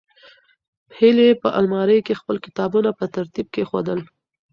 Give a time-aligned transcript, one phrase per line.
[0.97, 3.99] هیلې په المارۍ کې خپل کتابونه په ترتیب کېښودل.